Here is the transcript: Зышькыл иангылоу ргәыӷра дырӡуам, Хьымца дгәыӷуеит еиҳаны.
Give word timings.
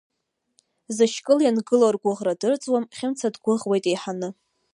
Зышькыл 0.95 1.39
иангылоу 1.43 1.91
ргәыӷра 1.95 2.33
дырӡуам, 2.39 2.85
Хьымца 2.97 3.27
дгәыӷуеит 3.33 3.85
еиҳаны. 3.89 4.29